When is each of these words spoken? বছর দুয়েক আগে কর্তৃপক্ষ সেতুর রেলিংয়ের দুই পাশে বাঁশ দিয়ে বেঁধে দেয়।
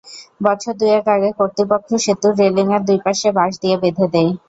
বছর 0.45 0.73
দুয়েক 0.79 1.05
আগে 1.15 1.29
কর্তৃপক্ষ 1.39 1.89
সেতুর 2.05 2.33
রেলিংয়ের 2.41 2.81
দুই 2.87 2.99
পাশে 3.05 3.27
বাঁশ 3.37 3.53
দিয়ে 3.61 3.75
বেঁধে 3.81 4.05
দেয়। 4.13 4.31